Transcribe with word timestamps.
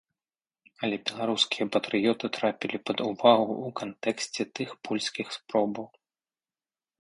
Але 0.85 0.97
беларускія 1.09 1.67
патрыёты 1.75 2.25
трапілі 2.37 2.77
пад 2.91 2.97
увагу 3.09 3.53
ў 3.57 3.69
кантэксце 3.81 4.43
тых 4.61 4.69
польскіх 4.89 5.27
спробаў. 5.37 5.85